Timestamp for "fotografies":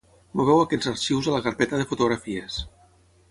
1.91-2.57